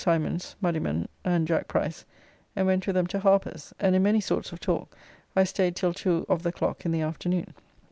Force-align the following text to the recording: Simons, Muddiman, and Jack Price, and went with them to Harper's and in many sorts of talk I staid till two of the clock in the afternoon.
Simons, 0.03 0.55
Muddiman, 0.63 1.07
and 1.23 1.45
Jack 1.47 1.67
Price, 1.67 2.05
and 2.55 2.65
went 2.65 2.87
with 2.87 2.95
them 2.95 3.05
to 3.05 3.19
Harper's 3.19 3.71
and 3.79 3.95
in 3.95 4.01
many 4.01 4.19
sorts 4.19 4.51
of 4.51 4.59
talk 4.59 4.97
I 5.35 5.43
staid 5.43 5.75
till 5.75 5.93
two 5.93 6.25
of 6.27 6.41
the 6.41 6.51
clock 6.51 6.87
in 6.87 6.91
the 6.91 7.01
afternoon. 7.01 7.53